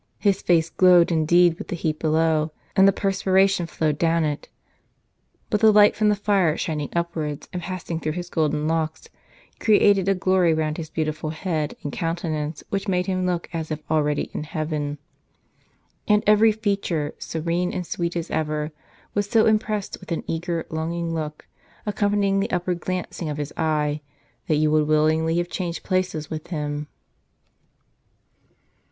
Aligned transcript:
His 0.17 0.41
face 0.41 0.71
glowed 0.71 1.11
indeed 1.11 1.59
with 1.59 1.67
the 1.67 1.75
heat 1.75 1.99
below, 1.99 2.51
and 2.75 2.87
the 2.87 2.91
perspiration 2.91 3.67
flowed 3.67 3.99
down 3.99 4.23
it; 4.23 4.49
but 5.51 5.59
the 5.61 5.71
light 5.71 5.95
from 5.95 6.09
the 6.09 6.15
fire 6.15 6.57
shining 6.57 6.89
upwards, 6.93 7.47
and 7.53 7.61
passing 7.61 7.99
through 7.99 8.13
his 8.13 8.27
golden 8.27 8.67
locks, 8.67 9.09
created 9.59 10.09
a 10.09 10.15
glory 10.15 10.55
round 10.55 10.77
his 10.77 10.89
beautiful 10.89 11.29
head 11.29 11.75
and 11.83 11.93
countenance, 11.93 12.63
which 12.69 12.87
made 12.87 13.05
him 13.05 13.27
look 13.27 13.47
as 13.53 13.69
if 13.69 13.77
already 13.91 14.31
in 14.33 14.43
heaven. 14.43 14.97
And 16.07 16.23
every 16.25 16.51
feature, 16.51 17.13
serene 17.19 17.71
and 17.71 17.85
sweet 17.85 18.15
as 18.15 18.31
ever, 18.31 18.71
was 19.13 19.29
so 19.29 19.45
impressed 19.45 19.99
with 19.99 20.11
an 20.11 20.23
eager, 20.25 20.65
longing 20.71 21.13
look, 21.13 21.45
accompanying 21.85 22.39
the 22.39 22.49
upward 22.49 22.79
glancing 22.79 23.29
of 23.29 23.37
his 23.37 23.53
eye, 23.55 24.01
that 24.47 24.55
you 24.55 24.71
would 24.71 24.87
willingly 24.87 25.37
have 25.37 25.47
changed 25.47 25.83
places 25.83 26.27
with 26.27 26.47
him." 26.47 26.87